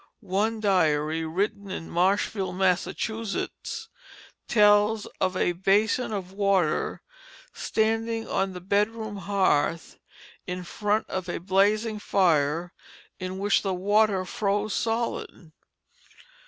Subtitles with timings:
[0.33, 3.87] One diary, written in Marshfield, Massachusetts,
[4.47, 7.03] tells of a basin of water
[7.53, 9.99] standing on the bedroom hearth,
[10.47, 12.73] in front of a blazing fire,
[13.19, 15.51] in which the water froze solid.